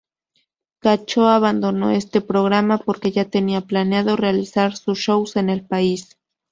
Cacho 0.79 1.27
abandonó 1.29 1.91
este 1.91 2.21
programa 2.21 2.79
porque 2.79 3.11
ya 3.11 3.25
tenía 3.29 3.61
planeado 3.61 4.15
realizar 4.15 4.75
sus 4.75 4.97
shows 4.97 5.35
en 5.35 5.51
el 5.51 5.63
país. 5.63 6.17